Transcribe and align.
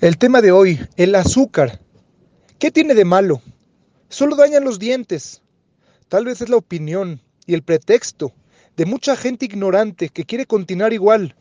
El 0.00 0.16
tema 0.16 0.40
de 0.40 0.52
hoy, 0.52 0.78
el 0.96 1.16
azúcar. 1.16 1.80
¿Qué 2.60 2.70
tiene 2.70 2.94
de 2.94 3.04
malo? 3.04 3.42
Solo 4.08 4.36
dañan 4.36 4.62
los 4.62 4.78
dientes. 4.78 5.42
Tal 6.06 6.24
vez 6.24 6.40
es 6.40 6.48
la 6.48 6.56
opinión 6.56 7.20
y 7.46 7.54
el 7.54 7.64
pretexto 7.64 8.32
de 8.76 8.86
mucha 8.86 9.16
gente 9.16 9.46
ignorante 9.46 10.08
que 10.10 10.22
quiere 10.22 10.46
continuar 10.46 10.92
igual, 10.92 11.34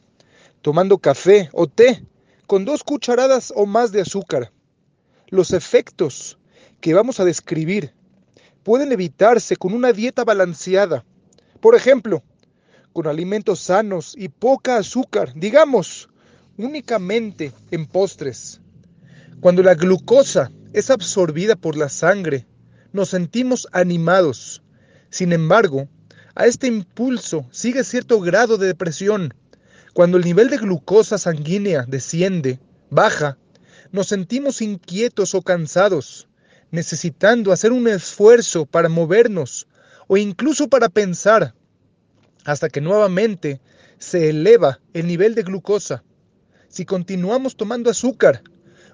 tomando 0.63 0.97
café 0.97 1.51
o 1.53 1.67
té 1.67 2.03
con 2.47 2.65
dos 2.65 2.83
cucharadas 2.83 3.53
o 3.55 3.67
más 3.67 3.91
de 3.91 4.01
azúcar. 4.01 4.51
Los 5.27 5.53
efectos 5.53 6.39
que 6.81 6.95
vamos 6.95 7.19
a 7.19 7.25
describir 7.25 7.93
pueden 8.63 8.91
evitarse 8.91 9.55
con 9.55 9.71
una 9.75 9.93
dieta 9.93 10.23
balanceada. 10.23 11.05
Por 11.59 11.75
ejemplo, 11.75 12.23
con 12.91 13.05
alimentos 13.05 13.59
sanos 13.59 14.15
y 14.17 14.29
poca 14.29 14.77
azúcar, 14.77 15.31
digamos, 15.35 16.09
únicamente 16.57 17.53
en 17.71 17.85
postres. 17.85 18.61
Cuando 19.39 19.61
la 19.61 19.75
glucosa 19.75 20.51
es 20.73 20.89
absorbida 20.89 21.55
por 21.55 21.77
la 21.77 21.89
sangre, 21.89 22.47
nos 22.91 23.09
sentimos 23.09 23.67
animados. 23.71 24.63
Sin 25.09 25.31
embargo, 25.31 25.87
a 26.35 26.47
este 26.47 26.67
impulso 26.67 27.47
sigue 27.51 27.83
cierto 27.83 28.19
grado 28.19 28.57
de 28.57 28.67
depresión. 28.67 29.33
Cuando 29.93 30.17
el 30.17 30.23
nivel 30.23 30.49
de 30.49 30.57
glucosa 30.57 31.17
sanguínea 31.17 31.85
desciende, 31.87 32.59
baja, 32.89 33.37
nos 33.91 34.07
sentimos 34.07 34.61
inquietos 34.61 35.33
o 35.35 35.41
cansados, 35.41 36.27
necesitando 36.71 37.51
hacer 37.51 37.71
un 37.71 37.87
esfuerzo 37.87 38.65
para 38.65 38.89
movernos 38.89 39.67
o 40.07 40.17
incluso 40.17 40.67
para 40.67 40.89
pensar, 40.89 41.53
hasta 42.43 42.69
que 42.69 42.81
nuevamente 42.81 43.61
se 43.97 44.29
eleva 44.29 44.79
el 44.93 45.07
nivel 45.07 45.35
de 45.35 45.43
glucosa 45.43 46.03
si 46.67 46.85
continuamos 46.85 47.55
tomando 47.55 47.89
azúcar. 47.89 48.41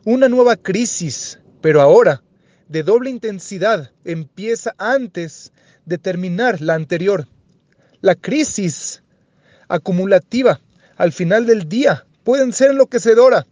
Una 0.06 0.30
nueva 0.30 0.56
crisis, 0.56 1.40
pero 1.62 1.82
ahora 1.82 2.22
de 2.68 2.84
doble 2.84 3.10
intensidad, 3.10 3.92
empieza 4.04 4.74
antes 4.78 5.52
de 5.86 5.98
terminar 5.98 6.62
la 6.62 6.74
anterior. 6.76 7.28
La 8.02 8.16
crisis 8.16 9.04
acumulativa 9.68 10.60
al 10.98 11.12
final 11.12 11.46
del 11.46 11.70
día 11.70 12.06
pueden 12.24 12.54
ser 12.54 12.72
enloquecedora. 12.72 13.46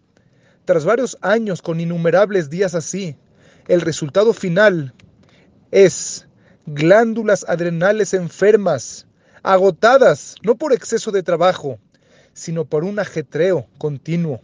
Tras 0.66 0.86
varios 0.86 1.18
años 1.22 1.62
con 1.62 1.80
innumerables 1.80 2.50
días 2.50 2.76
así, 2.76 3.16
el 3.68 3.82
resultado 3.82 4.34
final 4.34 4.94
es 5.72 6.28
glándulas 6.66 7.46
adrenales 7.48 8.14
enfermas, 8.14 9.08
agotadas, 9.44 10.36
no 10.44 10.56
por 10.56 10.74
exceso 10.74 11.12
de 11.12 11.24
trabajo, 11.24 11.80
sino 12.34 12.66
por 12.66 12.84
un 12.84 13.00
ajetreo 13.00 13.68
continuo. 13.78 14.42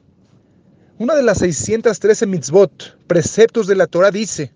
Una 0.99 1.15
de 1.15 1.23
las 1.23 1.39
613 1.39 2.25
mitzvot, 2.25 2.97
preceptos 3.07 3.67
de 3.67 3.75
la 3.75 3.87
Torah, 3.87 4.11
dice, 4.11 4.51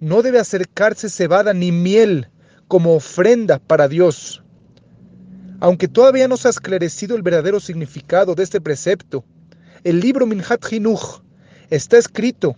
no 0.00 0.22
debe 0.22 0.38
acercarse 0.38 1.08
cebada 1.08 1.52
ni 1.54 1.72
miel 1.72 2.28
como 2.66 2.94
ofrenda 2.94 3.58
para 3.58 3.86
Dios. 3.86 4.42
Aunque 5.60 5.88
todavía 5.88 6.26
no 6.26 6.36
se 6.36 6.48
ha 6.48 6.50
esclarecido 6.50 7.16
el 7.16 7.22
verdadero 7.22 7.60
significado 7.60 8.34
de 8.34 8.42
este 8.42 8.60
precepto, 8.60 9.24
el 9.84 10.00
libro 10.00 10.26
Minhat 10.26 10.64
Hinuch 10.72 11.22
está 11.68 11.98
escrito 11.98 12.56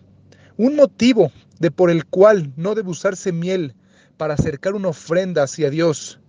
un 0.56 0.76
motivo 0.76 1.32
de 1.58 1.70
por 1.70 1.90
el 1.90 2.06
cual 2.06 2.52
no 2.56 2.74
debe 2.74 2.90
usarse 2.90 3.32
miel 3.32 3.74
para 4.16 4.34
acercar 4.34 4.74
una 4.74 4.88
ofrenda 4.88 5.42
hacia 5.42 5.70
Dios. 5.70 6.20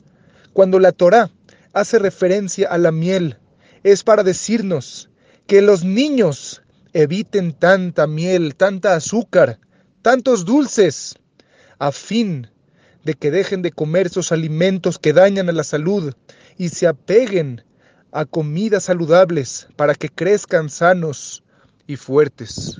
Cuando 0.52 0.80
la 0.80 0.92
Torah 0.92 1.30
hace 1.74 2.00
referencia 2.00 2.68
a 2.70 2.78
la 2.78 2.92
miel, 2.92 3.38
es 3.84 4.04
para 4.04 4.24
decirnos 4.24 5.10
que 5.48 5.62
los 5.62 5.84
niños 5.84 6.62
eviten 6.94 7.54
tanta 7.54 8.08
miel, 8.08 8.56
tanta 8.56 8.96
azúcar, 8.96 9.60
tantos 10.02 10.46
dulces, 10.46 11.16
a 11.80 11.92
fin 11.92 12.48
de 13.04 13.16
que 13.16 13.32
dejen 13.32 13.62
de 13.62 13.72
comer 13.72 14.08
esos 14.08 14.32
alimentos 14.32 14.98
que 14.98 15.12
dañan 15.12 15.50
a 15.50 15.54
la 15.54 15.64
salud 15.64 16.14
y 16.58 16.70
se 16.70 16.88
apeguen 16.88 17.64
a 18.12 18.26
comidas 18.26 18.86
saludables 18.86 19.68
para 19.76 19.96
que 19.96 20.10
crezcan 20.10 20.70
sanos 20.70 21.44
y 21.88 21.98
fuertes. 21.98 22.80